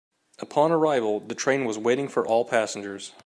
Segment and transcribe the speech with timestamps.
[0.39, 3.11] Upon arrival, the train was waiting for all passengers.